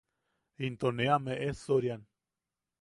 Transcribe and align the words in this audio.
Into 0.65 0.89
ne 0.91 1.05
am 1.17 1.25
eʼesoriam. 1.33 2.01